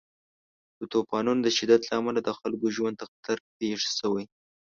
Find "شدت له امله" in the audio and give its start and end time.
1.57-2.19